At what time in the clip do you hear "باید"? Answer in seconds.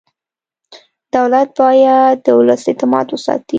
1.59-2.15